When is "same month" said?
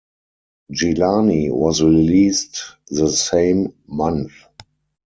3.07-4.31